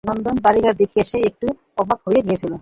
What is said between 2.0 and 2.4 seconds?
হইয়া